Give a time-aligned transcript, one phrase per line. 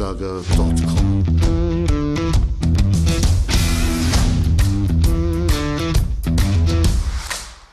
[0.00, 1.24] erich-frischenschlager.com.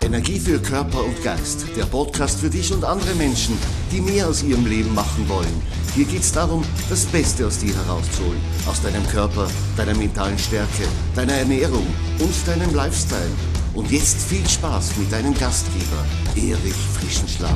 [0.02, 1.66] Energie für Körper und Geist.
[1.76, 3.58] Der Podcast für dich und andere Menschen,
[3.92, 5.62] die mehr aus ihrem Leben machen wollen.
[5.96, 8.40] Hier geht es darum, das Beste aus dir herauszuholen.
[8.68, 10.83] Aus deinem Körper, deiner mentalen Stärke,
[11.15, 11.86] deiner Ernährung
[12.19, 13.32] und deinem Lifestyle.
[13.73, 16.05] Und jetzt viel Spaß mit deinem Gastgeber,
[16.36, 17.55] Erich Frischenschlager.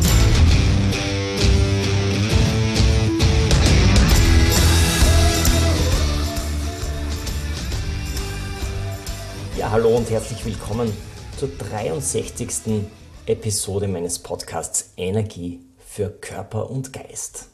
[9.61, 10.91] Ja, hallo und herzlich willkommen
[11.37, 12.83] zur 63.
[13.27, 17.47] Episode meines Podcasts Energie für Körper und Geist.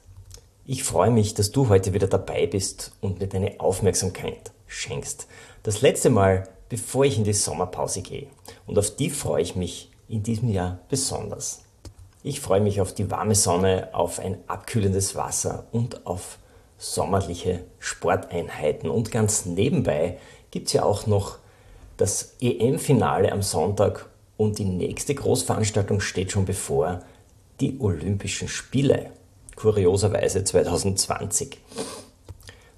[0.65, 5.27] Ich freue mich, dass du heute wieder dabei bist und mir deine Aufmerksamkeit schenkst.
[5.63, 8.27] Das letzte Mal, bevor ich in die Sommerpause gehe.
[8.65, 11.63] Und auf die freue ich mich in diesem Jahr besonders.
[12.23, 16.39] Ich freue mich auf die warme Sonne, auf ein abkühlendes Wasser und auf
[16.77, 18.89] sommerliche Sporteinheiten.
[18.89, 20.19] Und ganz nebenbei
[20.51, 21.39] gibt es ja auch noch
[21.97, 27.01] das EM-Finale am Sonntag und die nächste Großveranstaltung steht schon bevor,
[27.59, 29.09] die Olympischen Spiele,
[29.55, 31.57] kurioserweise 2020.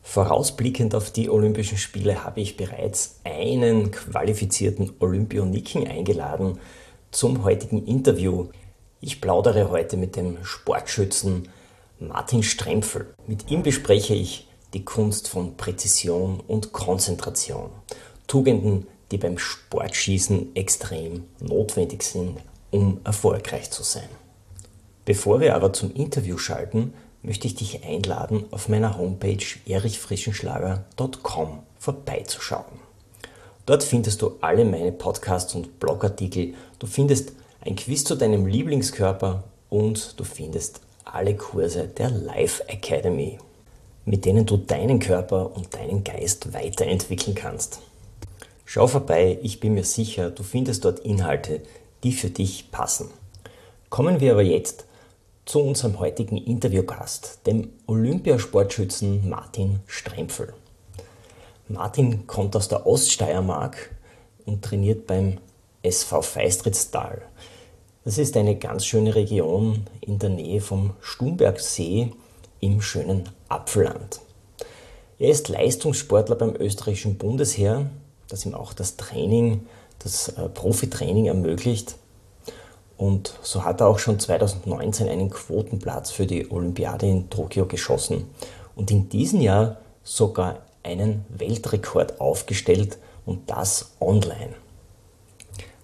[0.02, 6.58] Vorausblickend auf die Olympischen Spiele habe ich bereits einen qualifizierten Olympioniken eingeladen
[7.12, 8.48] zum heutigen Interview.
[9.02, 11.50] Ich plaudere heute mit dem Sportschützen
[12.00, 13.14] Martin Strempfel.
[13.28, 17.70] Mit ihm bespreche ich die Kunst von Präzision und Konzentration.
[18.28, 22.38] Tugenden, die beim Sportschießen extrem notwendig sind,
[22.72, 24.10] um erfolgreich zu sein.
[25.06, 26.94] Bevor wir aber zum Interview schalten,
[27.24, 32.80] möchte ich dich einladen, auf meiner Homepage erichfrischenschlager.com vorbeizuschauen.
[33.66, 39.44] Dort findest du alle meine Podcasts und Blogartikel, du findest ein Quiz zu deinem Lieblingskörper
[39.70, 43.38] und du findest alle Kurse der Life Academy,
[44.06, 47.82] mit denen du deinen Körper und deinen Geist weiterentwickeln kannst.
[48.72, 51.62] Schau vorbei, ich bin mir sicher, du findest dort Inhalte,
[52.04, 53.10] die für dich passen.
[53.90, 54.86] Kommen wir aber jetzt
[55.46, 60.54] zu unserem heutigen Interviewgast, dem Olympiasportschützen Martin Strempfel.
[61.68, 63.90] Martin kommt aus der Oststeiermark
[64.46, 65.40] und trainiert beim
[65.82, 67.24] SV Feistrittstal.
[68.06, 72.12] Das ist eine ganz schöne Region in der Nähe vom Stumbergsee
[72.60, 74.22] im schönen Apfelland.
[75.18, 77.90] Er ist Leistungssportler beim österreichischen Bundesheer
[78.30, 79.68] das ihm auch das Training,
[80.00, 81.96] das äh, Profitraining ermöglicht.
[82.98, 88.30] Und so hat er auch schon 2019 einen Quotenplatz für die Olympiade in Tokio geschossen
[88.76, 94.54] und in diesem Jahr sogar einen Weltrekord aufgestellt und das online.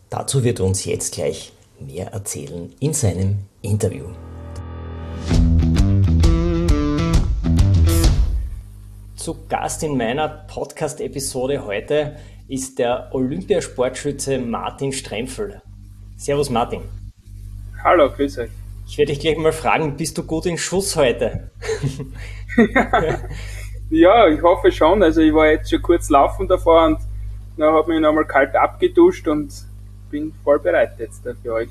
[0.09, 4.05] Dazu wird er uns jetzt gleich mehr erzählen in seinem Interview.
[9.15, 12.15] Zu Gast in meiner Podcast-Episode heute
[12.47, 15.61] ist der Olympiasportschütze Martin Strempfel.
[16.15, 16.81] Servus Martin.
[17.83, 18.51] Hallo, grüß euch.
[18.87, 21.49] Ich werde dich gleich mal fragen, bist du gut in Schuss heute?
[23.89, 25.01] ja, ich hoffe schon.
[25.01, 26.99] Also ich war jetzt schon kurz laufen davor und
[27.57, 29.51] dann habe mich nochmal kalt abgeduscht und
[30.11, 31.69] bin voll bereit jetzt für euch.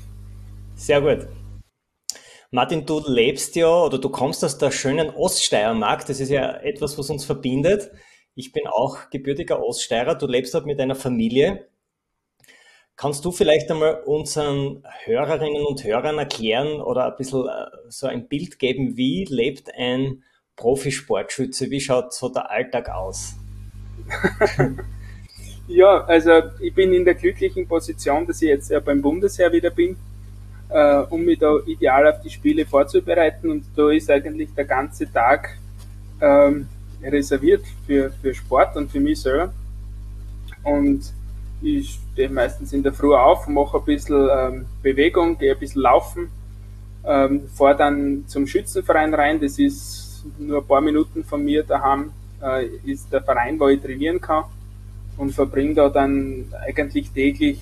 [0.75, 1.25] Sehr gut.
[2.51, 6.05] Martin, du lebst ja oder du kommst aus der schönen Oststeiermark.
[6.05, 7.89] Das ist ja etwas, was uns verbindet.
[8.37, 10.15] Ich bin auch gebürtiger Oststeirer.
[10.15, 11.67] Du lebst dort mit deiner Familie.
[12.97, 18.27] Kannst du vielleicht einmal unseren Hörerinnen und Hörern erklären oder ein bisschen äh, so ein
[18.27, 20.23] Bild geben, wie lebt ein
[20.57, 21.71] Profisportschütze?
[21.71, 23.35] Wie schaut so der Alltag aus?
[25.67, 29.95] ja, also ich bin in der glücklichen Position, dass ich jetzt beim Bundesheer wieder bin,
[30.69, 33.49] äh, um mich da ideal auf die Spiele vorzubereiten.
[33.49, 35.57] Und da ist eigentlich der ganze Tag
[36.21, 36.67] ähm,
[37.05, 39.53] reserviert für, für Sport und für mich selber.
[40.63, 41.13] Und
[41.61, 45.81] ich stehe meistens in der Früh auf, mache ein bisschen ähm, Bewegung, gehe ein bisschen
[45.81, 46.29] laufen,
[47.05, 49.39] ähm, fahre dann zum Schützenverein rein.
[49.39, 53.81] Das ist nur ein paar Minuten von mir daheim, äh, ist der Verein, wo ich
[53.81, 54.45] trainieren kann
[55.17, 57.59] und verbringe da dann eigentlich täglich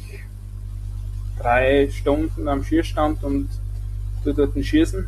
[1.39, 3.49] drei Stunden am Schierstand und
[4.23, 5.05] tue dort ein Schießen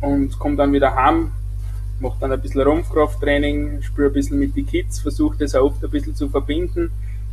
[0.00, 1.32] und komme dann wieder heim,
[2.02, 5.82] mache dann ein bisschen Rumpfkrafttraining, spüre ein bisschen mit den Kids, versuche das auch oft
[5.82, 6.90] ein bisschen zu verbinden.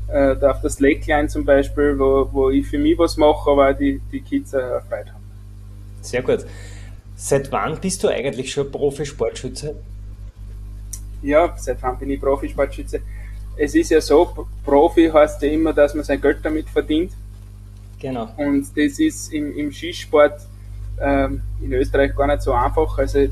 [0.07, 3.73] Äh, da auf das Slackline zum Beispiel, wo, wo ich für mich was mache, aber
[3.73, 5.23] die, die Kids eine Freude haben.
[6.01, 6.45] Sehr gut.
[7.15, 9.75] Seit wann bist du eigentlich schon Profisportschütze?
[11.21, 13.01] Ja, seit wann bin ich Profisportschütze?
[13.57, 17.11] Es ist ja so, Profi heißt ja immer, dass man sein Geld damit verdient.
[17.99, 18.29] Genau.
[18.37, 20.39] Und das ist im, im Skisport
[21.01, 22.97] ähm, in Österreich gar nicht so einfach.
[22.97, 23.27] Also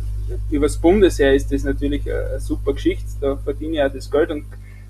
[0.51, 3.07] übers Bundesheer ist das natürlich eine super Geschichte.
[3.21, 4.45] Da verdiene ich ja das Geld und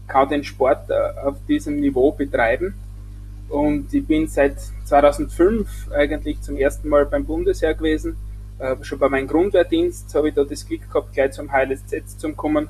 [0.07, 2.74] kann den Sport äh, auf diesem Niveau betreiben.
[3.50, 8.18] Und ich bin seit 2005 eigentlich zum ersten Mal beim Bundesheer gewesen.
[8.60, 12.33] Äh, schon bei meinem Grundwehrdienst habe ich da das Glück gehabt, gleich zum HLSZ zu
[12.33, 12.69] kommen.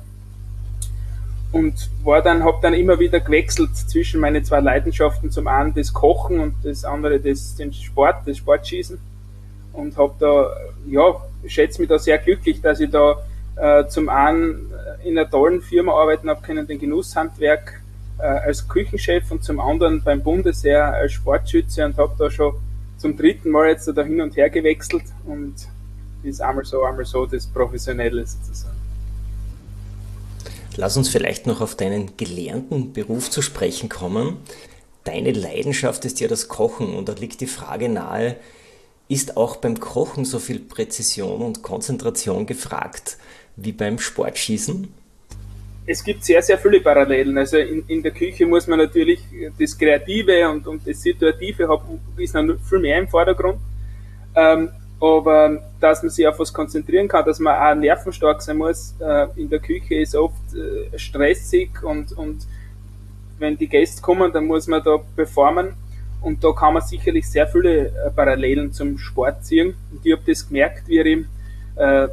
[1.50, 5.30] Und war dann, habe dann immer wieder gewechselt zwischen meine zwei Leidenschaften.
[5.30, 8.98] Zum einen das Kochen und das andere das, den Sport, das Sportschießen.
[9.78, 10.56] Und habe da,
[10.90, 13.22] ja, schätze mich da sehr glücklich, dass ich da
[13.56, 14.72] äh, zum einen
[15.04, 17.80] in einer tollen Firma arbeiten habe können, den Genusshandwerk
[18.18, 22.54] äh, als Küchenchef und zum anderen beim Bundesheer als Sportschütze und habe da schon
[22.96, 25.54] zum dritten Mal jetzt da hin und her gewechselt und
[26.24, 28.76] ist einmal so, einmal so das Professionelle sozusagen.
[30.76, 34.38] Lass uns vielleicht noch auf deinen gelernten Beruf zu sprechen kommen.
[35.04, 38.34] Deine Leidenschaft ist ja das Kochen und da liegt die Frage nahe,
[39.08, 43.18] ist auch beim Kochen so viel Präzision und Konzentration gefragt
[43.56, 44.88] wie beim Sportschießen?
[45.88, 47.36] es gibt sehr, sehr viele Parallelen.
[47.38, 49.20] Also in, in der Küche muss man natürlich
[49.58, 53.58] das Kreative und, und das Situative haben, ist noch viel mehr im Vordergrund.
[54.34, 54.68] Ähm,
[55.00, 59.28] aber dass man sich auf was konzentrieren kann, dass man auch nervenstark sein muss, äh,
[59.36, 62.46] in der Küche ist oft äh, stressig und, und
[63.38, 65.74] wenn die Gäste kommen, dann muss man da performen.
[66.20, 69.74] Und da kann man sicherlich sehr viele äh, Parallelen zum Sport ziehen.
[69.90, 71.26] Und ich habe das gemerkt, wie ich
[71.76, 72.08] äh,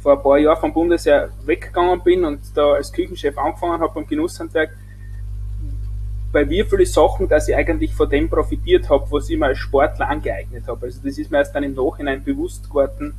[0.00, 4.06] vor ein paar Jahren vom Bundesheer weggegangen bin und da als Küchenchef angefangen habe beim
[4.06, 4.70] Genusshandwerk,
[6.30, 9.58] bei mir viele Sachen, dass ich eigentlich von dem profitiert habe, was ich mir als
[9.58, 10.86] Sportler angeeignet habe.
[10.86, 13.14] Also das ist mir erst dann im Nachhinein bewusst geworden,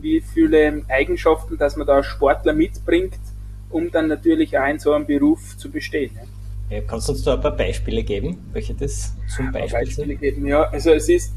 [0.00, 3.18] wie viele Eigenschaften, dass man da als Sportler mitbringt,
[3.70, 6.12] um dann natürlich auch in so einem Beruf zu bestehen.
[6.74, 10.20] Ja, kannst du uns da ein paar Beispiele geben, welche das zum Beispiel Beispiele sind?
[10.20, 11.32] Geben, ja, also es ist,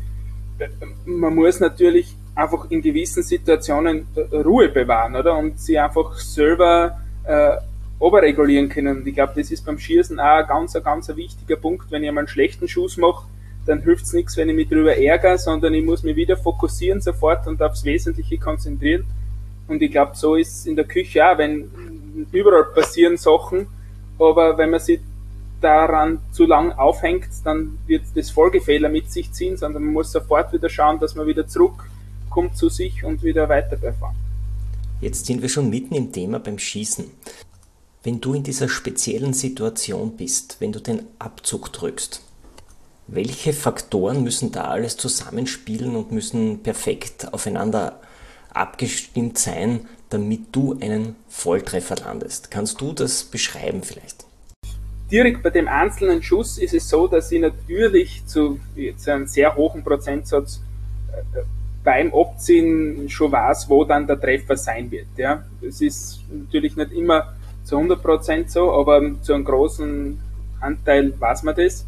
[1.06, 5.38] man muss natürlich einfach in gewissen Situationen Ruhe bewahren, oder?
[5.38, 7.58] Und sie einfach selber äh,
[8.00, 8.98] oberregulieren können.
[8.98, 11.92] Und ich glaube, das ist beim Schießen auch ein ganz, ein ganz wichtiger Punkt.
[11.92, 13.28] Wenn ich einen schlechten Schuss mache,
[13.68, 17.00] dann hilft es nichts, wenn ich mich darüber ärgere, sondern ich muss mich wieder fokussieren
[17.00, 19.06] sofort und aufs Wesentliche konzentrieren.
[19.68, 21.70] Und ich glaube, so ist es in der Küche auch, wenn
[22.32, 23.68] überall passieren Sachen,
[24.18, 25.00] aber wenn man sich
[25.62, 30.54] daran zu lang aufhängt, dann wird das Folgefehler mit sich ziehen, sondern man muss sofort
[30.54, 31.90] wieder schauen, dass man wieder zurück
[32.30, 34.16] kommt zu sich und wieder weiter performt.
[35.02, 37.06] Jetzt sind wir schon mitten im Thema beim Schießen.
[38.04, 42.22] Wenn du in dieser speziellen Situation bist, wenn du den Abzug drückst,
[43.08, 48.00] welche Faktoren müssen da alles zusammenspielen und müssen perfekt aufeinander
[48.54, 52.52] abgestimmt sein, damit du einen Volltreffer landest?
[52.52, 54.27] Kannst du das beschreiben vielleicht?
[55.12, 58.60] Direkt bei dem einzelnen Schuss ist es so, dass ich natürlich zu,
[58.98, 60.62] zu einem sehr hohen Prozentsatz
[61.12, 61.42] äh,
[61.84, 65.08] beim Abziehen schon weiß, wo dann der Treffer sein wird.
[65.16, 65.44] Ja.
[65.62, 67.34] Es ist natürlich nicht immer
[67.64, 70.20] zu 100% so, aber zu einem großen
[70.60, 71.86] Anteil weiß man das.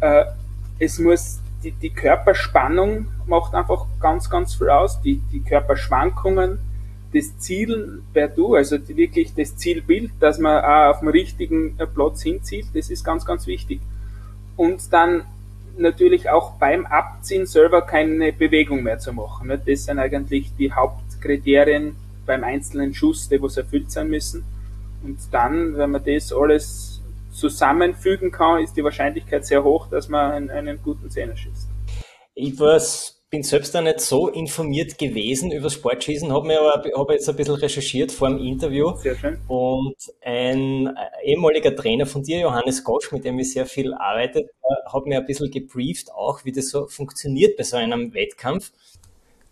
[0.00, 0.24] Äh,
[0.80, 6.58] es muss die, die Körperspannung macht einfach ganz, ganz viel aus, die, die Körperschwankungen,
[7.12, 12.22] das Ziel per Du, also wirklich das Zielbild, dass man auch auf dem richtigen Platz
[12.22, 13.80] hinzieht, das ist ganz, ganz wichtig.
[14.56, 15.24] Und dann
[15.76, 19.52] natürlich auch beim Abziehen selber keine Bewegung mehr zu machen.
[19.66, 24.44] Das sind eigentlich die Hauptkriterien beim einzelnen Schuss, die was erfüllt sein müssen.
[25.02, 27.00] Und dann, wenn man das alles
[27.32, 31.68] zusammenfügen kann, ist die Wahrscheinlichkeit sehr hoch, dass man einen, einen guten Zehner schießt.
[32.34, 37.10] Ich weiß bin selbst da nicht so informiert gewesen über Sportschießen, habe mir aber hab
[37.10, 38.94] jetzt ein bisschen recherchiert vor dem Interview.
[38.96, 39.38] Sehr schön.
[39.48, 44.50] Und ein ehemaliger Trainer von dir, Johannes Gosch, mit dem ich sehr viel arbeite,
[44.84, 48.70] hat mir ein bisschen gebrieft, auch wie das so funktioniert bei so einem Wettkampf.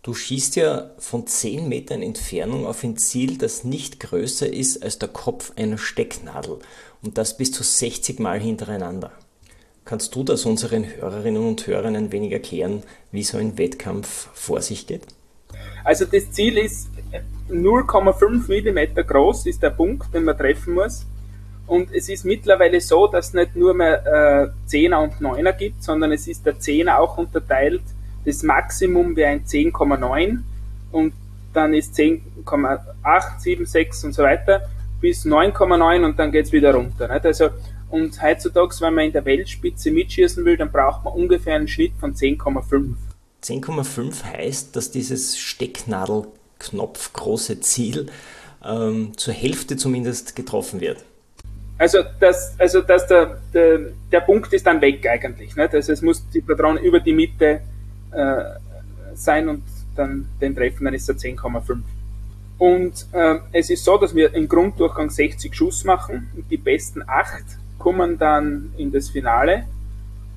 [0.03, 4.99] Du schießt ja von 10 Metern Entfernung auf ein Ziel, das nicht größer ist als
[4.99, 6.59] der Kopf einer Stecknadel.
[7.01, 9.11] Und das bis zu 60 Mal hintereinander.
[9.91, 12.81] Kannst du das unseren Hörerinnen und Hörern ein wenig erklären,
[13.11, 15.01] wie so ein Wettkampf vor sich geht?
[15.83, 16.89] Also das Ziel ist
[17.49, 21.05] 0,5 mm groß, ist der Punkt, den man treffen muss.
[21.67, 25.83] Und es ist mittlerweile so, dass es nicht nur mehr äh, 10er und 9er gibt,
[25.83, 27.83] sondern es ist der 10er auch unterteilt.
[28.23, 30.39] Das Maximum wäre ein 10,9
[30.93, 31.13] und
[31.51, 34.69] dann ist 10,8, 7, 6 und so weiter
[35.01, 37.09] bis 9,9 und dann geht es wieder runter.
[37.09, 37.25] Nicht?
[37.25, 37.49] Also
[37.91, 41.91] und heutzutage, wenn man in der Weltspitze mitschießen will, dann braucht man ungefähr einen Schnitt
[41.99, 42.93] von 10,5.
[43.43, 48.07] 10,5 heißt, dass dieses Stecknadelknopf große Ziel
[48.63, 51.03] ähm, zur Hälfte zumindest getroffen wird.
[51.77, 53.79] Also, das, also dass der, der,
[54.11, 55.55] der Punkt ist dann weg eigentlich.
[55.55, 55.73] Nicht?
[55.73, 57.61] Also es muss die Patrone über die Mitte
[58.11, 58.43] äh,
[59.15, 59.63] sein und
[59.95, 61.79] dann den treffen, dann ist er 10,5.
[62.57, 67.03] Und äh, es ist so, dass wir im Grunddurchgang 60 Schuss machen und die besten
[67.07, 67.43] acht
[67.81, 69.65] kommen dann in das Finale.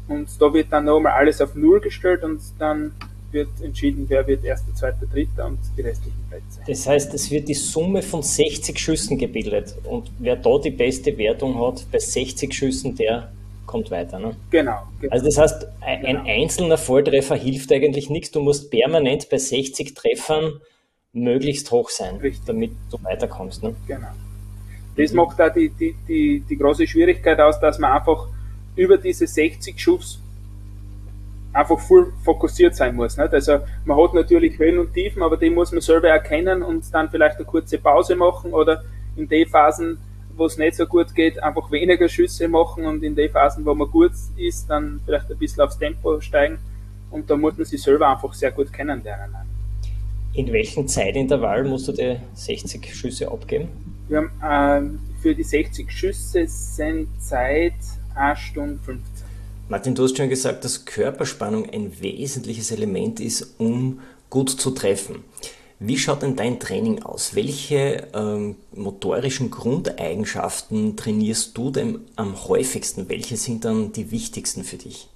[0.08, 2.92] Und da wird dann nochmal alles auf Null gestellt und dann
[3.30, 6.60] wird entschieden, wer wird erster, zweiter, dritter und die restlichen Plätze.
[6.66, 11.16] Das heißt, es wird die Summe von 60 Schüssen gebildet und wer da die beste
[11.18, 13.30] Wertung hat, bei 60 Schüssen, der
[13.66, 14.18] kommt weiter.
[14.18, 14.36] Ne?
[14.50, 16.24] Genau, genau, Also das heißt, ein, genau.
[16.26, 18.30] einzelner Volltreffer hilft eigentlich nichts.
[18.30, 20.60] Du musst permanent bei 60 Treffern
[21.12, 22.44] möglichst hoch sein, Richtig.
[22.46, 23.62] damit du weiterkommst.
[23.62, 23.74] Ne?
[23.86, 24.08] Genau.
[24.96, 25.16] Das mhm.
[25.18, 28.28] macht da die, die, die, die große Schwierigkeit aus, dass man einfach
[28.76, 30.20] über diese 60 Schuss
[31.52, 33.16] einfach voll fokussiert sein muss.
[33.16, 33.32] Nicht?
[33.32, 37.08] Also man hat natürlich Höhen und Tiefen, aber die muss man selber erkennen und dann
[37.08, 38.82] vielleicht eine kurze Pause machen oder
[39.16, 39.98] in den Phasen,
[40.36, 43.72] wo es nicht so gut geht, einfach weniger Schüsse machen und in den Phasen, wo
[43.74, 46.58] man gut ist, dann vielleicht ein bisschen aufs Tempo steigen
[47.10, 49.36] und da muss man sich selber einfach sehr gut kennenlernen.
[50.32, 53.68] In welchem Zeitintervall musst du die 60 Schüsse abgeben?
[54.14, 57.74] Wir haben äh, für die 60 Schüsse sind Zeit
[58.14, 59.02] 1 Stunde 15.
[59.68, 63.98] Martin, du hast schon gesagt, dass Körperspannung ein wesentliches Element ist, um
[64.30, 65.24] gut zu treffen.
[65.80, 67.34] Wie schaut denn dein Training aus?
[67.34, 73.08] Welche ähm, motorischen Grundeigenschaften trainierst du denn am häufigsten?
[73.08, 75.08] Welche sind dann die wichtigsten für dich?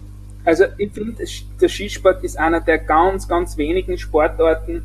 [0.45, 1.25] Also ich finde,
[1.61, 4.85] der Skisport ist einer der ganz, ganz wenigen Sportarten,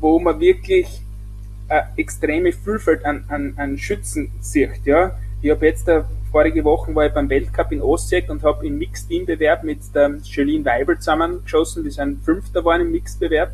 [0.00, 1.02] wo man wirklich
[1.72, 4.84] eine extreme Vielfalt an, an, an Schützen sieht.
[4.84, 5.18] Ja?
[5.40, 8.78] Ich habe jetzt äh, vorige Woche war ich beim Weltcup in Osijek und habe im
[8.78, 11.84] Mixed-Team-Bewerb mit der Jolene Weibel zusammengeschossen.
[11.84, 13.52] Wir sind Fünfter geworden im Mixed-Bewerb.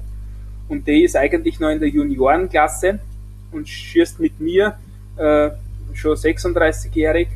[0.69, 2.99] Und die ist eigentlich noch in der Juniorenklasse
[3.53, 4.77] und schießt mit mir,
[5.17, 5.51] äh,
[5.95, 7.29] schon 36-jährig,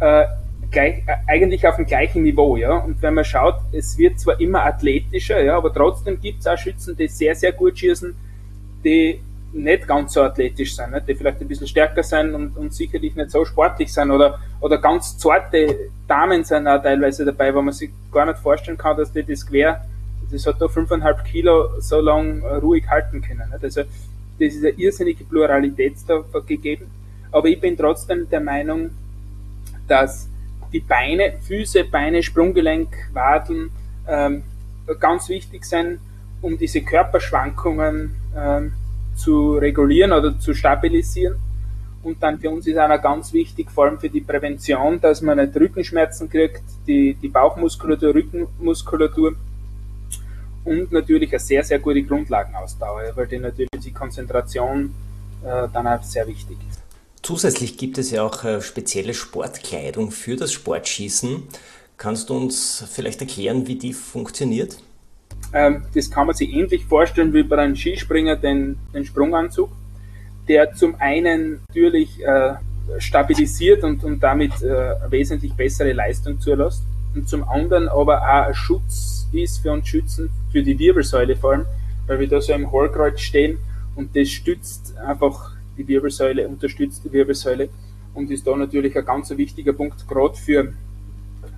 [0.00, 0.24] äh,
[0.70, 2.76] äh, eigentlich auf dem gleichen Niveau, ja.
[2.76, 6.58] Und wenn man schaut, es wird zwar immer athletischer, ja, aber trotzdem gibt es auch
[6.58, 8.14] Schützen, die sehr, sehr gut schießen,
[8.84, 9.20] die
[9.52, 11.08] nicht ganz so athletisch sind, nicht?
[11.08, 14.78] die vielleicht ein bisschen stärker sind und, und sicherlich nicht so sportlich sind oder, oder
[14.78, 19.12] ganz zarte Damen sind auch teilweise dabei, wo man sich gar nicht vorstellen kann, dass
[19.12, 19.84] die das quer,
[20.30, 23.48] das hat da fünfeinhalb Kilo so lang ruhig halten können.
[23.50, 23.64] Nicht?
[23.64, 23.82] Also
[24.38, 26.90] das ist eine irrsinnige Pluralität da gegeben.
[27.30, 28.90] Aber ich bin trotzdem der Meinung,
[29.86, 30.28] dass
[30.72, 33.70] die Beine, Füße, Beine, Sprunggelenk, Wadeln
[34.06, 34.42] ähm,
[35.00, 35.98] ganz wichtig sind,
[36.40, 38.72] um diese Körperschwankungen ähm,
[39.18, 41.36] zu regulieren oder zu stabilisieren.
[42.02, 45.38] Und dann für uns ist einer ganz wichtig, vor allem für die Prävention, dass man
[45.38, 49.34] nicht Rückenschmerzen kriegt, die, die Bauchmuskulatur, Rückenmuskulatur
[50.64, 54.94] und natürlich eine sehr, sehr gute Grundlagenausdauer, weil die natürlich die Konzentration
[55.44, 56.80] äh, dann auch sehr wichtig ist.
[57.22, 61.42] Zusätzlich gibt es ja auch äh, spezielle Sportkleidung für das Sportschießen.
[61.96, 64.78] Kannst du uns vielleicht erklären, wie die funktioniert?
[65.52, 69.70] Ähm, das kann man sich ähnlich vorstellen wie bei einem Skispringer den, den Sprunganzug,
[70.46, 72.54] der zum einen natürlich äh,
[72.98, 76.82] stabilisiert und, und damit äh, wesentlich bessere Leistung zulässt
[77.14, 81.52] und zum anderen aber auch ein Schutz ist für uns Schützen, für die Wirbelsäule vor
[81.52, 81.66] allem,
[82.06, 83.58] weil wir da so im Hohlkreuz stehen
[83.94, 87.68] und das stützt einfach die Wirbelsäule, unterstützt die Wirbelsäule
[88.14, 90.72] und ist da natürlich ein ganz wichtiger Punkt, gerade für,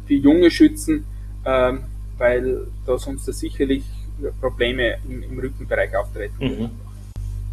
[0.06, 1.04] für junge Schützen,
[1.44, 1.84] ähm,
[2.20, 3.82] weil da sonst sicherlich
[4.40, 6.34] Probleme im, im Rückenbereich auftreten.
[6.38, 6.70] Mhm.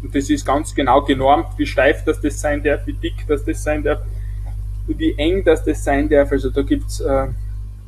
[0.02, 3.44] Und das ist ganz genau genormt, wie steif das, das sein darf, wie dick das,
[3.44, 4.00] das sein darf,
[4.86, 6.30] wie eng das, das sein darf.
[6.30, 7.26] Also da gibt es äh,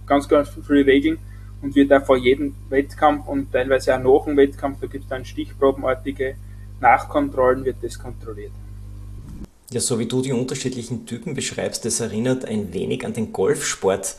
[0.06, 1.18] ganz, ganz viele Regeln
[1.62, 5.10] und wird auch vor jedem Wettkampf und teilweise auch nach dem Wettkampf, da gibt es
[5.10, 6.34] dann stichprobenartige
[6.80, 8.52] Nachkontrollen, wird das kontrolliert.
[9.70, 14.16] Ja, so wie du die unterschiedlichen Typen beschreibst, das erinnert ein wenig an den Golfsport.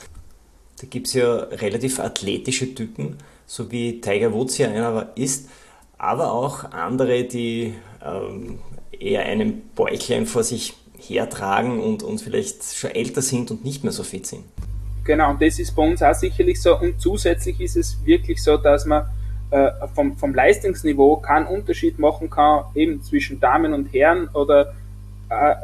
[0.80, 5.50] Da gibt es ja relativ athletische Typen, so wie Tiger Woods ja einer ist,
[5.98, 7.74] aber auch andere, die
[8.04, 8.60] ähm,
[8.92, 13.94] eher einen Bäuchlein vor sich hertragen und, und vielleicht schon älter sind und nicht mehr
[13.94, 14.44] so fit sind.
[15.04, 16.80] Genau, und das ist bei uns auch sicherlich so.
[16.80, 19.08] Und zusätzlich ist es wirklich so, dass man
[19.50, 24.74] äh, vom, vom Leistungsniveau keinen Unterschied machen kann, eben zwischen Damen und Herren oder
[25.30, 25.56] äh,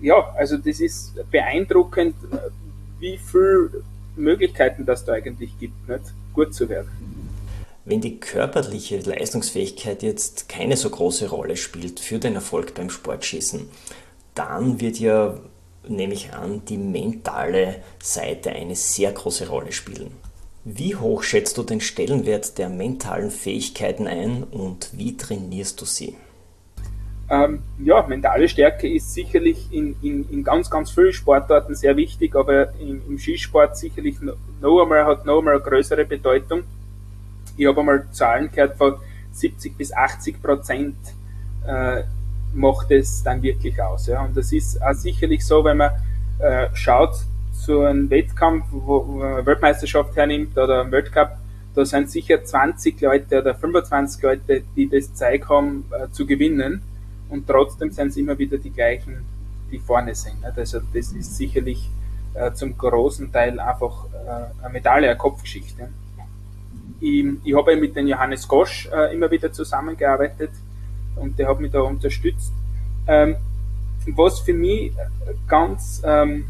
[0.00, 2.14] ja, also das ist beeindruckend,
[2.98, 3.82] wie viel
[4.16, 6.04] Möglichkeiten das da eigentlich gibt, nicht?
[6.32, 6.88] gut zu werden.
[7.84, 13.68] Wenn die körperliche Leistungsfähigkeit jetzt keine so große Rolle spielt für den Erfolg beim Sportschießen,
[14.34, 15.38] dann wird ja,
[15.86, 20.10] nehme ich an, die mentale Seite eine sehr große Rolle spielen.
[20.64, 26.16] Wie hoch schätzt du den Stellenwert der mentalen Fähigkeiten ein und wie trainierst du sie?
[27.28, 32.36] Ähm, ja, mentale Stärke ist sicherlich in, in, in ganz, ganz vielen Sportarten sehr wichtig,
[32.36, 34.16] aber im, im Skisport sicherlich
[34.60, 36.62] noch einmal, hat noch einmal größere Bedeutung.
[37.56, 38.96] Ich habe einmal Zahlen gehört von
[39.32, 40.96] 70 bis 80 Prozent
[41.66, 42.02] äh,
[42.54, 44.06] macht es dann wirklich aus.
[44.06, 44.24] Ja.
[44.24, 45.90] Und das ist auch sicherlich so, wenn man
[46.38, 47.16] äh, schaut,
[47.52, 51.38] so einen Wettkampf, wo, wo man Weltmeisterschaft hernimmt oder einen Weltcup,
[51.74, 56.82] da sind sicher 20 Leute oder 25 Leute, die das Zeug haben äh, zu gewinnen
[57.28, 59.24] und trotzdem sind es immer wieder die gleichen,
[59.70, 60.42] die vorne sind.
[60.42, 60.56] Nicht?
[60.56, 61.90] Also das ist sicherlich
[62.34, 65.88] äh, zum großen Teil einfach äh, eine Medaille, eine Kopfgeschichte.
[67.00, 70.50] Ich, ich habe mit dem Johannes Gosch äh, immer wieder zusammengearbeitet
[71.16, 72.52] und der hat mich da unterstützt.
[73.06, 73.36] Ähm,
[74.14, 74.92] was für mich
[75.48, 76.46] ganz ähm,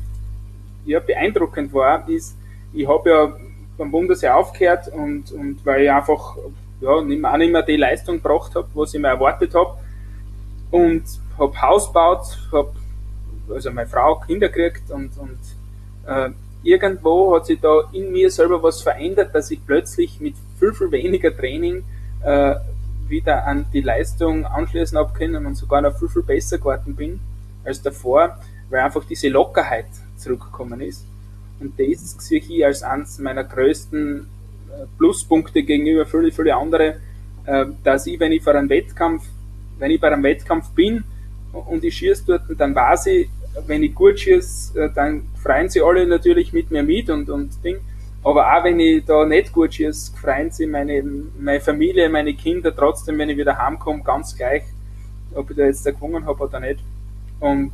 [0.84, 2.36] ja, beeindruckend war, ist,
[2.72, 3.36] ich habe ja
[3.78, 6.36] beim Bundesheer aufgehört und, und weil ich einfach
[6.80, 9.78] ja, auch nicht mehr die Leistung gebracht habe, was ich mir erwartet habe.
[10.76, 11.04] Und
[11.38, 12.72] habe Haus gebaut, habe
[13.50, 15.38] also meine Frau Kinder gekriegt und, und
[16.06, 16.30] äh,
[16.62, 20.90] irgendwo hat sich da in mir selber was verändert, dass ich plötzlich mit viel, viel
[20.90, 21.84] weniger Training
[22.22, 22.56] äh,
[23.08, 27.20] wieder an die Leistung anschließen habe können und sogar noch viel, viel besser geworden bin
[27.64, 31.06] als davor, weil einfach diese Lockerheit zurückgekommen ist.
[31.60, 36.96] Und das sehe ich als eines meiner größten äh, Pluspunkte gegenüber viele, viele andere,
[37.46, 39.24] äh, dass ich, wenn ich vor einem Wettkampf,
[39.78, 41.04] wenn ich bei einem Wettkampf bin
[41.52, 43.28] und ich schieße dort, dann weiß ich,
[43.66, 47.52] wenn ich gut schieße, äh, dann freuen sie alle natürlich mit mir mit und, und
[47.64, 47.78] Ding.
[48.22, 51.02] Aber auch wenn ich da nicht gut schieße, freuen sie meine,
[51.38, 54.64] meine Familie, meine Kinder trotzdem, wenn ich wieder heimkomme, ganz gleich,
[55.34, 56.80] ob ich da jetzt gewonnen habe oder nicht.
[57.40, 57.72] Und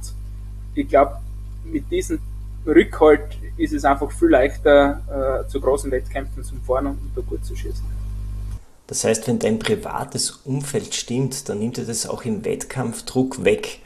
[0.74, 1.16] ich glaube,
[1.64, 2.18] mit diesem
[2.66, 7.44] Rückhalt ist es einfach viel leichter, äh, zu großen Wettkämpfen zu fahren und da gut
[7.44, 8.01] zu schießen.
[8.92, 13.42] Das heißt, wenn dein privates Umfeld stimmt, dann nimmt dir das auch im Wettkampf Druck
[13.42, 13.78] weg,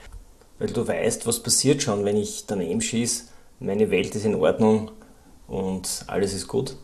[0.58, 3.26] weil du weißt, was passiert schon, wenn ich daneben schieße,
[3.60, 4.90] meine Welt ist in Ordnung
[5.46, 6.74] und alles ist gut.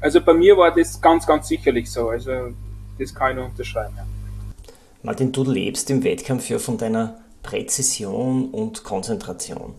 [0.00, 2.08] Also bei mir war das ganz, ganz sicherlich so.
[2.08, 2.54] Also
[3.00, 3.94] das kann ich nur unterschreiben.
[3.96, 4.06] Ja.
[5.02, 9.74] Martin, du lebst im Wettkampf ja von deiner Präzision und Konzentration.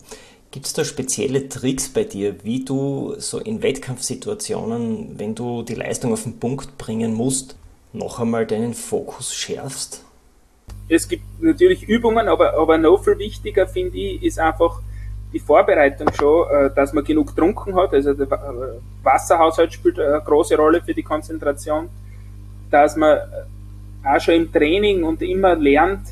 [0.52, 5.76] Gibt es da spezielle Tricks bei dir, wie du so in Wettkampfsituationen, wenn du die
[5.76, 7.56] Leistung auf den Punkt bringen musst,
[7.92, 10.04] noch einmal deinen Fokus schärfst?
[10.88, 14.80] Es gibt natürlich Übungen, aber, aber noch viel wichtiger finde ich, ist einfach
[15.32, 17.94] die Vorbereitung schon, äh, dass man genug getrunken hat.
[17.94, 21.88] Also der äh, Wasserhaushalt spielt eine große Rolle für die Konzentration,
[22.72, 23.18] dass man
[24.02, 26.08] auch schon im Training und immer lernt,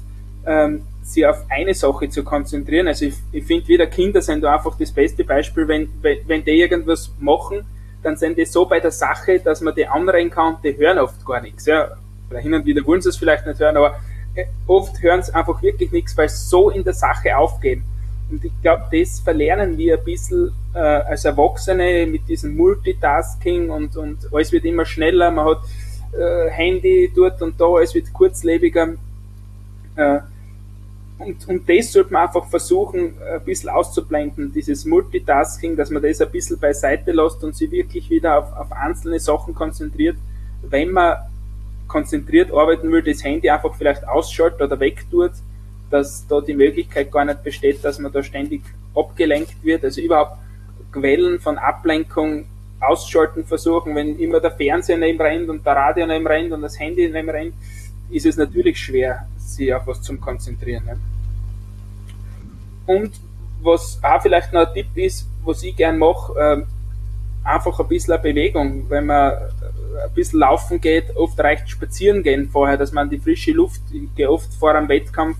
[1.08, 2.86] sich auf eine Sache zu konzentrieren.
[2.86, 6.50] Also ich, ich finde wieder Kinder sind da einfach das beste Beispiel, wenn, wenn, die
[6.50, 7.64] irgendwas machen,
[8.02, 11.24] dann sind die so bei der Sache, dass man die anderen kann, die hören oft
[11.24, 11.66] gar nichts.
[11.66, 11.90] Ja.
[12.30, 13.98] Oder hin und wieder wollen sie es vielleicht nicht hören, aber
[14.34, 17.82] äh, oft hören sie einfach wirklich nichts, weil sie so in der Sache aufgehen.
[18.30, 23.96] Und ich glaube, das verlernen wir ein bisschen äh, als Erwachsene mit diesem Multitasking und,
[23.96, 25.62] und alles wird immer schneller, man hat
[26.12, 28.94] äh, Handy dort und da, alles wird kurzlebiger.
[29.96, 30.18] Äh,
[31.18, 36.20] und, und das sollte man einfach versuchen, ein bisschen auszublenden, dieses Multitasking, dass man das
[36.20, 40.16] ein bisschen beiseite lässt und sich wirklich wieder auf, auf einzelne Sachen konzentriert.
[40.62, 41.16] Wenn man
[41.88, 45.32] konzentriert arbeiten will, das Handy einfach vielleicht ausschaltet oder wegtut,
[45.90, 48.62] dass da die Möglichkeit gar nicht besteht, dass man da ständig
[48.94, 49.84] abgelenkt wird.
[49.84, 50.38] Also überhaupt
[50.92, 52.44] Quellen von Ablenkung
[52.80, 56.78] ausschalten versuchen, wenn immer der Fernseher neben rennt und der Radio neben rennt und das
[56.78, 57.54] Handy neben rennt,
[58.10, 60.84] ist es natürlich schwer, sich auf was zum Konzentrieren.
[60.84, 60.98] Ne?
[62.86, 63.12] Und
[63.62, 66.64] was auch vielleicht noch ein Tipp ist, was ich gern mache, äh,
[67.44, 68.88] einfach ein bisschen Bewegung.
[68.88, 73.52] Wenn man ein bisschen laufen geht, oft reicht spazieren gehen vorher, dass man die frische
[73.52, 75.36] Luft, ich gehe oft vor einem Wettkampf,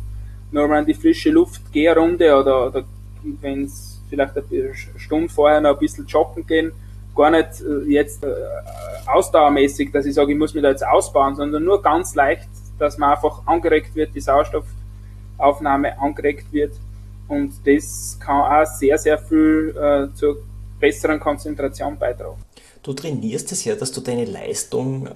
[0.50, 2.84] nur mal in die frische Luft, gehe eine Runde oder, oder
[3.40, 6.72] wenn es vielleicht eine Stunde vorher noch ein bisschen joggen gehen,
[7.14, 8.28] gar nicht äh, jetzt äh,
[9.06, 12.98] ausdauermäßig, dass ich sage, ich muss mich da jetzt ausbauen, sondern nur ganz leicht dass
[12.98, 16.72] man einfach angeregt wird, die Sauerstoffaufnahme angeregt wird.
[17.28, 20.38] Und das kann auch sehr, sehr viel äh, zur
[20.80, 22.42] besseren Konzentration beitragen.
[22.82, 25.10] Du trainierst es ja, dass du deine Leistung äh,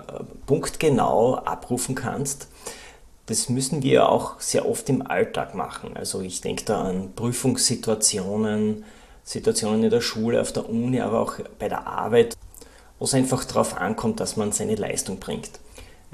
[0.46, 2.48] punktgenau abrufen kannst.
[3.26, 5.96] Das müssen wir auch sehr oft im Alltag machen.
[5.96, 8.84] Also ich denke da an Prüfungssituationen,
[9.24, 12.36] Situationen in der Schule, auf der Uni, aber auch bei der Arbeit,
[12.98, 15.61] wo es einfach darauf ankommt, dass man seine Leistung bringt.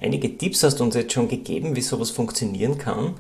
[0.00, 3.14] Einige Tipps hast du uns jetzt schon gegeben, wie sowas funktionieren kann,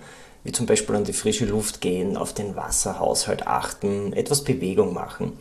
[0.44, 5.32] wie zum Beispiel an die frische Luft gehen, auf den Wasserhaushalt achten, etwas Bewegung machen.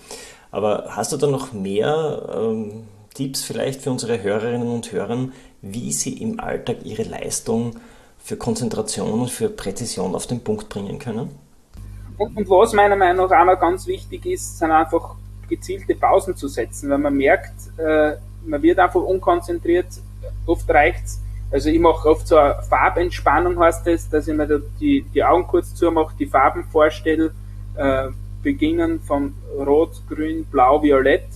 [0.52, 5.30] Aber hast du da noch mehr ähm, Tipps vielleicht für unsere Hörerinnen und Hörer,
[5.62, 7.76] wie sie im Alltag ihre Leistung
[8.17, 11.30] für Konzentration und für Präzision auf den Punkt bringen können?
[12.17, 15.15] Und, und was meiner Meinung nach auch noch ganz wichtig ist, sind einfach
[15.47, 19.88] gezielte Pausen zu setzen, weil man merkt, äh, man wird einfach unkonzentriert.
[20.45, 24.62] Oft reicht es, Also ich mache oft so eine Farbentspannung, heißt das, dass ich mir
[24.80, 27.32] die, die Augen kurz zumache, die Farben vorstelle,
[27.76, 28.10] äh,
[28.44, 31.28] beginnen von Rot, Grün, Blau, Violett.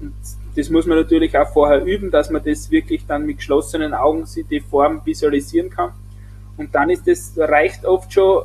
[0.00, 0.14] Und
[0.54, 4.24] das muss man natürlich auch vorher üben, dass man das wirklich dann mit geschlossenen Augen
[4.50, 5.92] die Form visualisieren kann.
[6.56, 8.42] Und dann ist das, reicht oft schon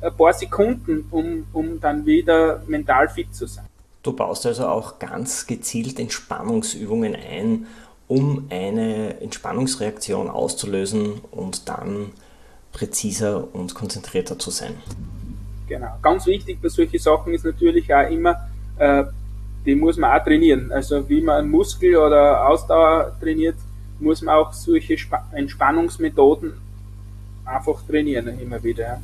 [0.00, 3.66] ein paar Sekunden, um, um dann wieder mental fit zu sein.
[4.02, 7.66] Du baust also auch ganz gezielt Entspannungsübungen ein,
[8.10, 12.10] um eine Entspannungsreaktion auszulösen und dann
[12.72, 14.74] präziser und konzentrierter zu sein.
[15.68, 15.94] Genau.
[16.02, 19.04] Ganz wichtig bei solchen Sachen ist natürlich auch immer, äh,
[19.64, 20.72] die muss man auch trainieren.
[20.72, 23.54] Also wie man einen Muskel oder Ausdauer trainiert,
[24.00, 24.96] muss man auch solche
[25.30, 26.54] Entspannungsmethoden
[27.44, 28.82] einfach trainieren immer wieder.
[28.82, 29.00] Ja.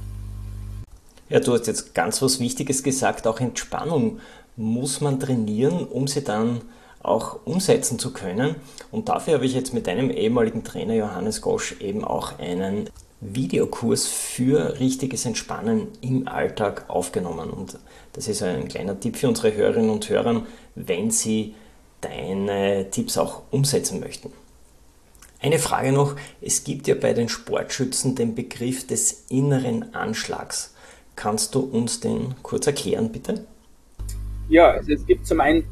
[1.28, 4.18] ja, du hast jetzt ganz was Wichtiges gesagt, auch Entspannung
[4.56, 6.62] muss man trainieren, um sie dann
[7.06, 8.56] auch umsetzen zu können.
[8.90, 12.90] Und dafür habe ich jetzt mit deinem ehemaligen Trainer Johannes Gosch eben auch einen
[13.20, 17.50] Videokurs für richtiges Entspannen im Alltag aufgenommen.
[17.50, 17.78] Und
[18.12, 21.54] das ist ein kleiner Tipp für unsere Hörerinnen und Hörer, wenn sie
[22.00, 24.32] deine Tipps auch umsetzen möchten.
[25.40, 30.74] Eine Frage noch, es gibt ja bei den Sportschützen den Begriff des inneren Anschlags.
[31.14, 33.46] Kannst du uns den kurz erklären, bitte?
[34.48, 35.64] Ja, also es gibt zum einen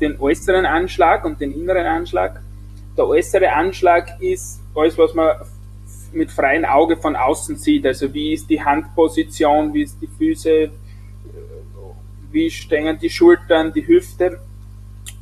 [0.00, 2.40] den äußeren Anschlag und den inneren Anschlag.
[2.96, 5.36] Der äußere Anschlag ist alles, was man
[6.12, 7.86] mit freiem Auge von außen sieht.
[7.86, 10.70] Also wie ist die Handposition, wie ist die Füße,
[12.30, 14.40] wie stehen die Schultern, die Hüfte.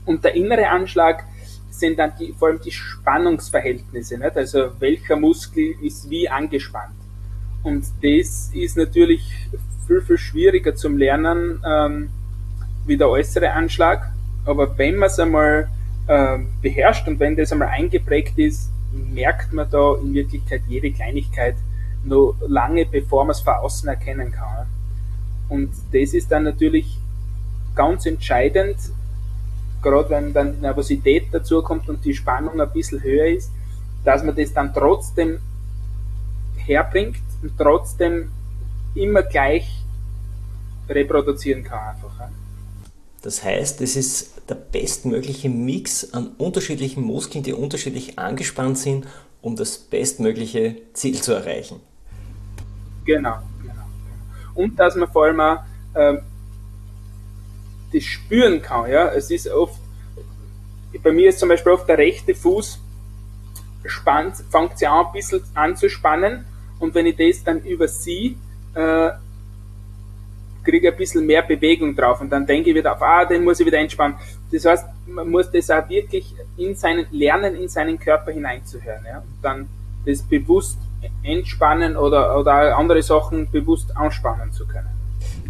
[0.05, 1.25] Und der innere Anschlag
[1.71, 4.19] sind dann die, vor allem die Spannungsverhältnisse.
[4.19, 4.37] Nicht?
[4.37, 6.95] Also welcher Muskel ist wie angespannt.
[7.63, 9.23] Und das ist natürlich
[9.87, 12.11] viel, viel schwieriger zum Lernen ähm,
[12.87, 14.12] wie der äußere Anschlag.
[14.45, 15.69] Aber wenn man es einmal
[16.09, 21.57] ähm, beherrscht und wenn das einmal eingeprägt ist, merkt man da in Wirklichkeit jede Kleinigkeit
[22.05, 24.67] noch lange, bevor man es von außen erkennen kann.
[25.49, 26.99] Und das ist dann natürlich
[27.75, 28.77] ganz entscheidend,
[29.81, 33.51] gerade wenn dann Nervosität dazu kommt und die Spannung ein bisschen höher ist,
[34.05, 35.39] dass man das dann trotzdem
[36.57, 38.31] herbringt und trotzdem
[38.95, 39.85] immer gleich
[40.89, 42.29] reproduzieren kann einfach.
[43.23, 49.07] Das heißt, es ist der bestmögliche Mix an unterschiedlichen Muskeln, die unterschiedlich angespannt sind,
[49.41, 51.81] um das bestmögliche Ziel zu erreichen.
[53.05, 53.85] Genau, genau.
[54.55, 55.63] Und dass man vor allem auch
[55.95, 56.19] äh,
[57.93, 58.91] das spüren kann.
[58.91, 59.09] Ja?
[59.09, 59.79] Es ist oft,
[61.03, 62.81] bei mir ist zum Beispiel oft der rechte Fuß
[63.85, 66.45] spannt, fängt sich an ein bisschen anzuspannen
[66.79, 68.35] und wenn ich das dann übersehe,
[68.75, 69.11] äh,
[70.65, 73.61] kriege ein bisschen mehr Bewegung drauf und dann denke ich wieder auf, ah, den muss
[73.61, 74.17] ich wieder entspannen.
[74.51, 79.19] Das heißt, man muss das auch wirklich in seinen, lernen, in seinen Körper hineinzuhören, ja,
[79.19, 79.69] und dann
[80.05, 80.79] das bewusst
[81.23, 84.89] entspannen oder, oder andere Sachen bewusst anspannen zu können.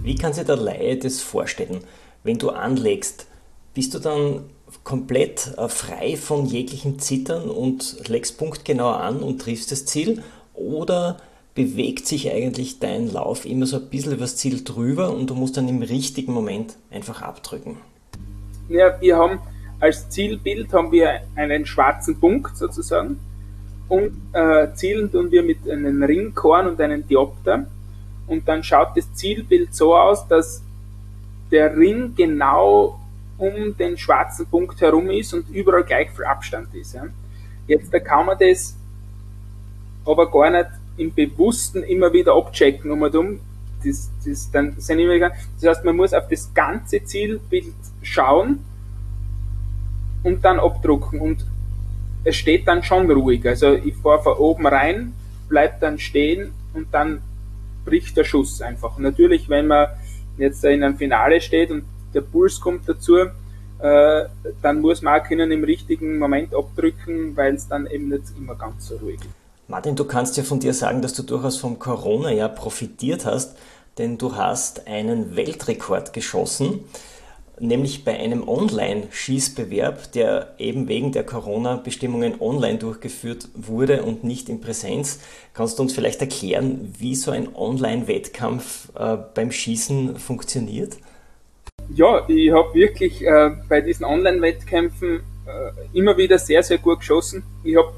[0.03, 1.83] Wie kann sich der Laie das vorstellen?
[2.25, 3.27] wenn du anlegst,
[3.75, 4.44] bist du dann
[4.85, 10.22] komplett äh, frei von jeglichen Zittern und legst punktgenau an und triffst das Ziel?
[10.55, 11.18] Oder
[11.55, 15.57] bewegt sich eigentlich dein Lauf immer so ein bisschen übers Ziel drüber und du musst
[15.57, 17.77] dann im richtigen Moment einfach abdrücken?
[18.69, 19.41] Ja, wir haben
[19.81, 23.19] als Zielbild haben wir einen schwarzen Punkt sozusagen
[23.88, 27.67] und äh, zielen tun wir mit einem Ringkorn und einem Diopter
[28.27, 30.62] und dann schaut das Zielbild so aus, dass
[31.51, 32.99] der Ring genau
[33.37, 36.95] um den schwarzen Punkt herum ist und überall gleich viel Abstand ist.
[36.95, 37.07] Ja.
[37.67, 38.77] Jetzt da kann man das
[40.05, 43.40] aber gar nicht im Bewussten immer wieder abchecken um und um.
[43.85, 45.33] Das, das, dann sind immer das
[45.64, 48.61] heißt, man muss auf das ganze Zielbild schauen
[50.22, 51.20] und dann abdrucken.
[51.20, 51.44] Und
[52.24, 53.46] es steht dann schon ruhig.
[53.46, 55.12] Also ich fahre von oben rein,
[55.48, 57.22] bleibt dann stehen und dann
[57.85, 58.98] bricht der Schuss einfach.
[58.98, 59.88] Natürlich, wenn man
[60.38, 64.24] jetzt in einem Finale steht und der Puls kommt dazu, äh,
[64.62, 68.55] dann muss man auch können im richtigen Moment abdrücken, weil es dann eben nicht immer
[68.55, 69.41] ganz so ruhig ist.
[69.68, 73.57] Martin, du kannst ja von dir sagen, dass du durchaus vom Corona ja profitiert hast,
[73.98, 76.85] denn du hast einen Weltrekord geschossen
[77.62, 84.61] nämlich bei einem Online-Schießbewerb, der eben wegen der Corona-Bestimmungen online durchgeführt wurde und nicht in
[84.61, 85.20] Präsenz.
[85.55, 90.96] Kannst du uns vielleicht erklären, wie so ein Online-Wettkampf äh, beim Schießen funktioniert?
[91.94, 97.44] Ja, ich habe wirklich äh, bei diesen Online-Wettkämpfen äh, immer wieder sehr, sehr gut geschossen.
[97.64, 97.92] Ich habe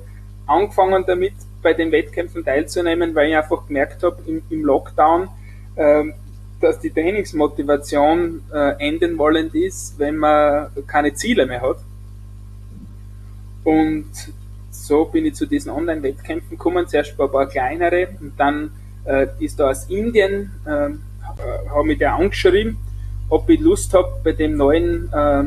[0.47, 5.29] angefangen damit, bei den Wettkämpfen teilzunehmen, weil ich einfach gemerkt habe, im, im Lockdown,
[5.77, 6.15] ähm,
[6.61, 11.79] dass die Trainingsmotivation äh, enden wollend ist, wenn man keine Ziele mehr hat.
[13.65, 14.11] Und
[14.71, 18.71] so bin ich zu diesen Online-Wettkämpfen gekommen, zuerst ein paar kleinere und dann
[19.05, 20.91] äh, ist da aus Indien, äh,
[21.71, 22.77] habe mich der angeschrieben,
[23.31, 25.45] ob ich Lust habe, bei dem neuen äh,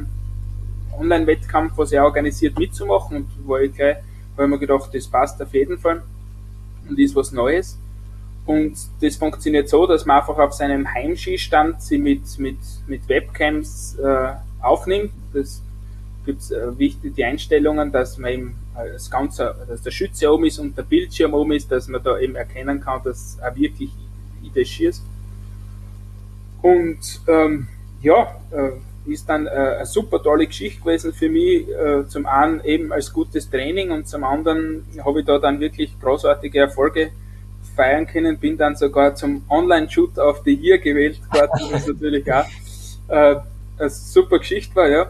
[0.99, 3.97] Online-Wettkampf, was er organisiert, mitzumachen und war ich gleich,
[4.37, 6.03] habe ich mir gedacht, das passt auf jeden Fall
[6.87, 7.77] und ist was Neues.
[8.45, 13.97] Und das funktioniert so, dass man einfach auf seinem Heimskistand sie mit, mit, mit Webcams
[13.99, 15.11] äh, aufnimmt.
[15.33, 15.61] Das
[16.25, 20.45] gibt äh, wichtig die Einstellungen, dass man eben äh, das Ganze, dass der Schütze oben
[20.45, 23.91] ist und der Bildschirm oben ist, dass man da eben erkennen kann, dass er wirklich
[24.41, 25.03] ich das schießt.
[26.61, 27.67] Und ähm,
[28.01, 28.71] ja, äh,
[29.07, 31.67] ist dann äh, eine super tolle Geschichte gewesen für mich.
[31.69, 35.99] Äh, zum einen eben als gutes Training und zum anderen habe ich da dann wirklich
[35.99, 37.11] großartige Erfolge
[37.75, 38.37] feiern können.
[38.37, 42.45] Bin dann sogar zum Online-Shooter of the Year gewählt worden, was natürlich auch
[43.07, 43.35] äh,
[43.79, 45.07] eine super Geschichte war, ja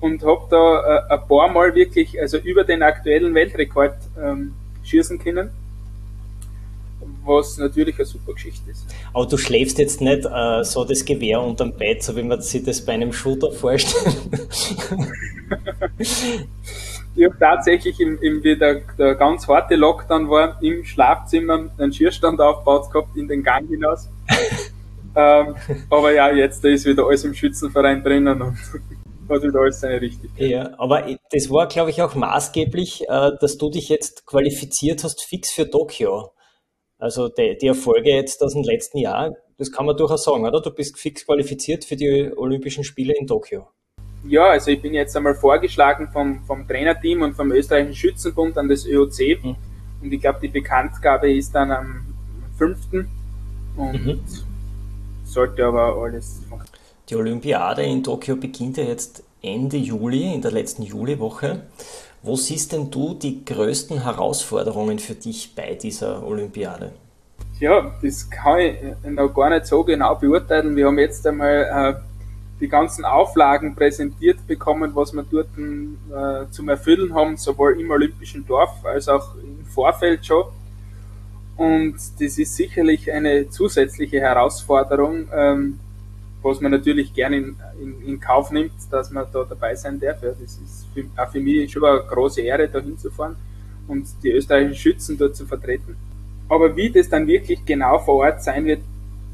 [0.00, 5.18] und habe da äh, ein paar Mal wirklich, also über den aktuellen Weltrekord ähm, schießen
[5.18, 5.50] können.
[7.24, 8.86] Was natürlich eine super Geschichte ist.
[9.12, 12.62] Aber du schläfst jetzt nicht äh, so das Gewehr unterm Bett, so wie man sich
[12.62, 14.16] das bei einem Shooter vorstellt.
[17.14, 21.92] ich habe tatsächlich, im, im, wie der, der ganz harte Lockdown war, im Schlafzimmer einen
[21.92, 24.08] Schierstand aufgebaut gehabt, in den Gang hinaus.
[25.14, 25.54] ähm,
[25.90, 28.56] aber ja, jetzt ist wieder alles im Schützenverein drinnen und
[29.28, 30.48] hat wieder alles seine Richtigkeit.
[30.48, 35.22] Ja, aber das war, glaube ich, auch maßgeblich, äh, dass du dich jetzt qualifiziert hast
[35.22, 36.32] fix für Tokio.
[37.00, 40.60] Also die, die Erfolge jetzt aus dem letzten Jahr, das kann man durchaus sagen, oder?
[40.60, 43.68] Du bist fix qualifiziert für die Olympischen Spiele in Tokio.
[44.24, 48.68] Ja, also ich bin jetzt einmal vorgeschlagen vom, vom Trainerteam und vom österreichischen Schützenbund an
[48.68, 49.42] das ÖOC.
[49.42, 49.56] Mhm.
[50.02, 52.06] Und ich glaube, die Bekanntgabe ist dann am
[52.58, 52.78] 5.
[53.76, 54.20] Und mhm.
[55.24, 56.80] sollte aber alles funktionieren.
[57.08, 61.62] Die Olympiade in Tokio beginnt ja jetzt Ende Juli, in der letzten Juliwoche.
[62.22, 66.92] Wo siehst denn du die größten Herausforderungen für dich bei dieser Olympiade?
[67.58, 70.76] Ja, das kann ich noch gar nicht so genau beurteilen.
[70.76, 72.00] Wir haben jetzt einmal äh,
[72.60, 78.46] die ganzen Auflagen präsentiert bekommen, was wir dort äh, zum Erfüllen haben, sowohl im Olympischen
[78.46, 80.44] Dorf als auch im Vorfeld schon.
[81.56, 85.28] Und das ist sicherlich eine zusätzliche Herausforderung.
[85.34, 85.80] Ähm,
[86.42, 90.22] was man natürlich gerne in, in, in, Kauf nimmt, dass man da dabei sein darf.
[90.22, 93.36] Ja, das ist für, auch für mich schon eine große Ehre, da hinzufahren
[93.88, 95.96] und die österreichischen Schützen dort zu vertreten.
[96.48, 98.80] Aber wie das dann wirklich genau vor Ort sein wird,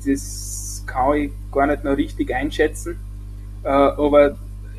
[0.04, 2.98] das kann ich gar nicht noch richtig einschätzen.
[3.62, 4.36] Äh, aber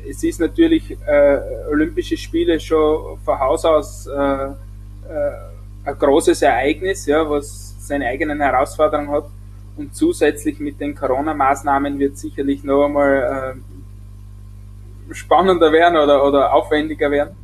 [0.08, 4.52] es ist natürlich äh, Olympische Spiele schon von Haus aus äh, äh,
[5.84, 9.24] ein großes Ereignis, ja, was seine eigenen Herausforderungen hat.
[9.78, 13.54] Und zusätzlich mit den Corona-Maßnahmen wird sicherlich noch einmal
[15.08, 17.36] äh, spannender werden oder, oder aufwendiger werden.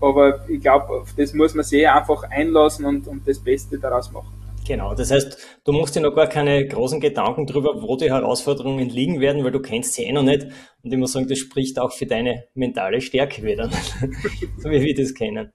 [0.00, 4.32] Aber ich glaube, das muss man sehr einfach einlassen und, und das Beste daraus machen.
[4.66, 8.88] Genau, das heißt, du musst dir noch gar keine großen Gedanken darüber, wo die Herausforderungen
[8.88, 10.46] liegen werden, weil du kennst sie eh noch nicht.
[10.82, 13.68] Und ich muss sagen, das spricht auch für deine mentale Stärke wieder,
[14.58, 15.52] so wie wir das kennen.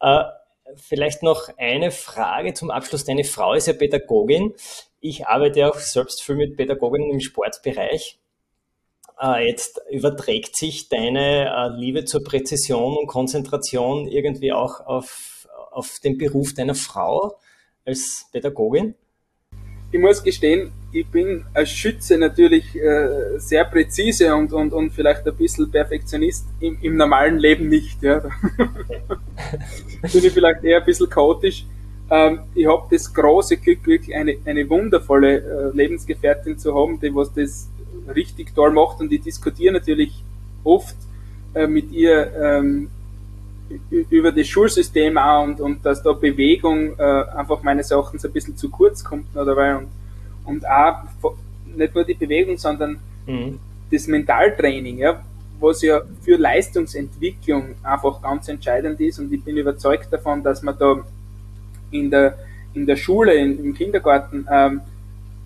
[0.00, 0.22] Äh,
[0.76, 3.04] vielleicht noch eine Frage zum Abschluss.
[3.04, 4.52] Deine Frau ist ja Pädagogin
[5.08, 8.18] ich arbeite auch selbst viel mit Pädagoginnen im Sportbereich.
[9.20, 15.98] Äh, jetzt überträgt sich deine äh, Liebe zur Präzision und Konzentration irgendwie auch auf, auf
[16.02, 17.38] den Beruf deiner Frau
[17.84, 18.94] als Pädagogin?
[19.92, 25.26] Ich muss gestehen, ich bin als Schütze natürlich äh, sehr präzise und, und, und vielleicht
[25.26, 28.02] ein bisschen Perfektionist, im, im normalen Leben nicht.
[28.02, 28.18] Ja.
[30.12, 31.64] bin ich vielleicht eher ein bisschen chaotisch.
[32.10, 37.14] Ähm, ich habe das große Glück, wirklich eine, eine wundervolle äh, Lebensgefährtin zu haben, die
[37.14, 37.68] was das
[38.14, 39.00] richtig toll macht.
[39.00, 40.22] Und ich diskutiere natürlich
[40.62, 40.96] oft
[41.54, 42.90] äh, mit ihr ähm,
[44.10, 48.56] über das Schulsystem auch und, und dass da Bewegung äh, einfach meines Erachtens ein bisschen
[48.56, 49.88] zu kurz kommt oder weil und,
[50.44, 51.02] und auch
[51.76, 53.58] nicht nur die Bewegung, sondern mhm.
[53.90, 55.20] das Mentaltraining, ja,
[55.58, 59.18] was ja für Leistungsentwicklung einfach ganz entscheidend ist.
[59.18, 61.04] Und ich bin überzeugt davon, dass man da
[61.90, 62.38] in der,
[62.74, 64.80] in der Schule, in, im Kindergarten, ähm,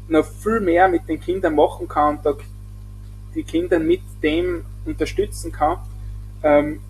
[0.09, 2.35] noch viel mehr mit den Kindern machen kann und da
[3.35, 5.79] die Kinder mit dem unterstützen kann.
[6.43, 6.81] Ähm,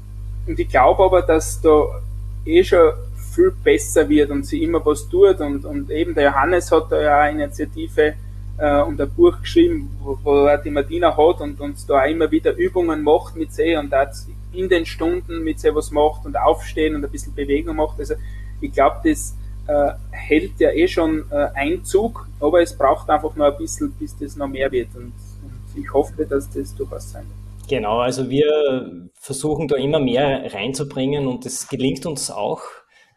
[0.46, 2.00] und ich glaube aber, dass da
[2.46, 2.92] eh schon
[3.34, 7.00] viel besser wird und sie immer was tut und, und eben der Johannes hat da
[7.00, 8.14] ja eine Initiative
[8.58, 12.08] äh, und ein Buch geschrieben, wo, wo er die Martina hat und uns da auch
[12.08, 14.06] immer wieder Übungen macht mit sie und auch
[14.52, 18.00] in den Stunden mit sie was macht und aufstehen und ein bisschen Bewegung macht.
[18.00, 18.14] Also
[18.60, 19.34] ich glaube, das
[19.70, 24.16] äh, hält ja eh schon äh, Einzug, aber es braucht einfach noch ein bisschen, bis
[24.18, 24.88] das noch mehr wird.
[24.96, 27.68] Und, und ich hoffe, dass das durchaus sein wird.
[27.68, 32.62] Genau, also wir versuchen da immer mehr reinzubringen und das gelingt uns auch.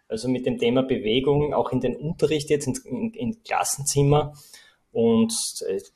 [0.07, 4.33] Also mit dem Thema Bewegung, auch in den Unterricht jetzt, in, in, in Klassenzimmer.
[4.91, 5.33] Und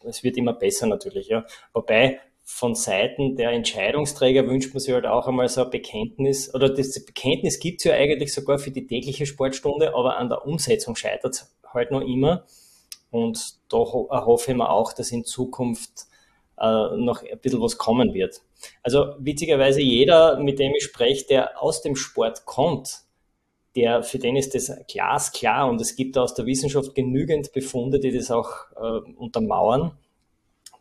[0.06, 1.46] es wird immer besser natürlich, ja.
[1.72, 6.70] Wobei von Seiten der Entscheidungsträger wünscht man sich halt auch einmal so ein Bekenntnis, oder
[6.70, 10.96] das Bekenntnis gibt es ja eigentlich sogar für die tägliche Sportstunde, aber an der Umsetzung
[10.96, 12.46] scheitert es halt noch immer.
[13.12, 16.06] Und da hoffe ich mir auch, dass in Zukunft
[16.58, 18.42] äh, noch ein bisschen was kommen wird.
[18.82, 23.02] Also witzigerweise jeder, mit dem ich spreche, der aus dem Sport kommt,
[23.76, 28.14] der, für den ist das glasklar und es gibt aus der Wissenschaft genügend Befunde, die
[28.14, 29.92] das auch äh, untermauern.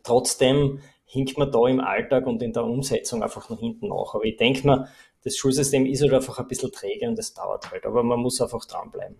[0.03, 4.13] Trotzdem hinkt man da im Alltag und in der Umsetzung einfach nach hinten nach.
[4.13, 4.89] Aber ich denke mal,
[5.23, 8.39] das Schulsystem ist halt einfach ein bisschen träge und das dauert halt, aber man muss
[8.41, 9.19] einfach dranbleiben.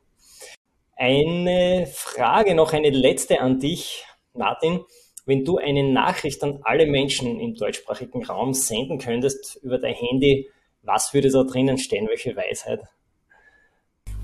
[0.96, 4.82] Eine Frage noch, eine letzte an dich, Martin.
[5.26, 10.50] Wenn du eine Nachricht an alle Menschen im deutschsprachigen Raum senden könntest über dein Handy,
[10.84, 12.08] was würde da drinnen stehen?
[12.08, 12.82] Welche Weisheit?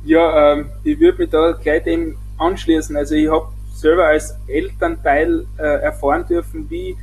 [0.06, 2.95] Ja, ähm, ich würde mich da gleich dem anschließen.
[2.95, 6.95] Also ich habe selber als Elternteil äh, erfahren dürfen, wie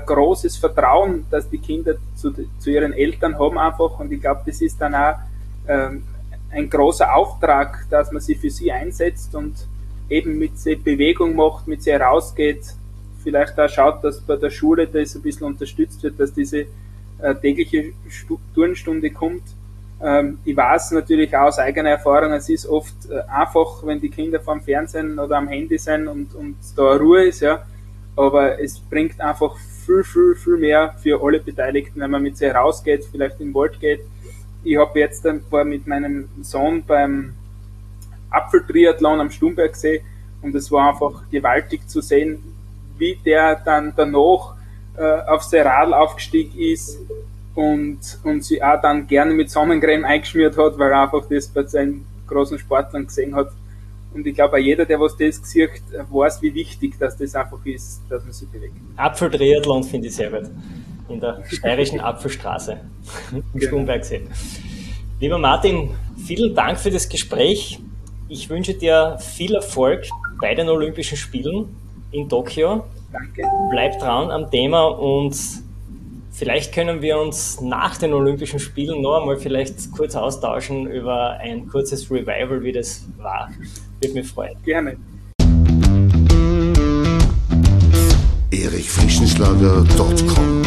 [0.00, 3.98] ein großes Vertrauen, dass die Kinder zu, zu ihren Eltern haben einfach.
[4.00, 5.14] Und ich glaube, das ist dann auch
[5.68, 6.04] ähm,
[6.50, 9.54] ein großer Auftrag, dass man sich für sie einsetzt und
[10.08, 12.62] eben mit sie Bewegung macht, mit sie herausgeht,
[13.22, 16.66] vielleicht auch schaut, dass bei der Schule das ein bisschen unterstützt wird, dass diese
[17.18, 17.92] äh, tägliche
[18.54, 19.42] Turnstunde kommt
[20.04, 24.38] ähm, ich weiß natürlich aus eigener Erfahrung, es ist oft äh, einfach, wenn die Kinder
[24.40, 27.62] vorm Fernsehen oder am Handy sind und, und da Ruhe ist, ja.
[28.16, 32.46] Aber es bringt einfach viel, viel, viel mehr für alle Beteiligten, wenn man mit sie
[32.46, 34.00] rausgeht, vielleicht im Wald geht.
[34.62, 37.34] Ich habe jetzt ein paar mit meinem Sohn beim
[38.30, 40.04] Apfeltriathlon am Stumberg gesehen
[40.42, 42.42] und es war einfach gewaltig zu sehen,
[42.96, 44.54] wie der dann danach
[44.96, 46.98] äh, auf sein Radl aufgestiegen ist,
[47.54, 51.62] und, und sie auch dann gerne mit Sonnencreme eingeschmiert hat, weil er einfach das bei
[51.64, 53.50] seinen großen Sportlern gesehen hat.
[54.14, 58.00] Und ich glaube, jeder, der was das sieht, weiß, wie wichtig dass das einfach ist,
[58.08, 58.76] dass man sich bewegt.
[58.96, 60.50] Apfeltriathlon finde ich sehr gut.
[61.08, 62.80] In der steirischen Apfelstraße
[63.32, 63.66] im genau.
[63.66, 64.22] Stumbergsee.
[65.20, 65.90] Lieber Martin,
[66.24, 67.80] vielen Dank für das Gespräch.
[68.28, 70.04] Ich wünsche dir viel Erfolg
[70.40, 71.76] bei den Olympischen Spielen
[72.12, 72.84] in Tokio.
[73.12, 73.42] Danke.
[73.70, 75.34] Bleib dran am Thema und
[76.36, 81.68] Vielleicht können wir uns nach den Olympischen Spielen noch einmal vielleicht kurz austauschen über ein
[81.68, 83.50] kurzes Revival, wie das war.
[84.04, 84.54] Würde mich freuen.
[84.64, 84.96] Gerne.
[88.50, 90.62] erichfrischenschlager.com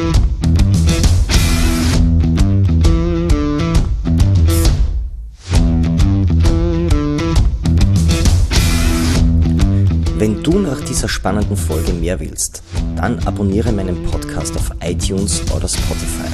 [10.18, 12.64] Wenn du nach dieser spannenden Folge mehr willst,
[12.96, 16.34] dann abonniere meinen Podcast auf iTunes oder Spotify.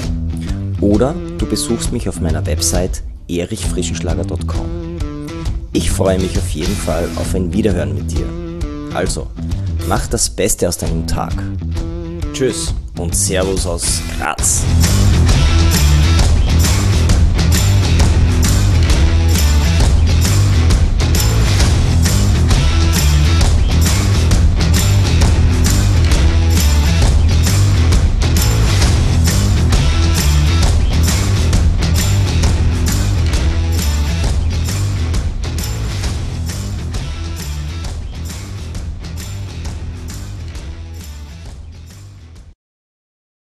[0.79, 4.72] Oder du besuchst mich auf meiner Website erichfrischenschlager.com.
[5.75, 8.27] Ich freue mich auf jeden Fall auf ein Wiederhören mit dir.
[8.93, 9.27] Also,
[9.87, 11.33] mach das Beste aus deinem Tag.
[12.31, 14.61] Tschüss und Servus aus Graz.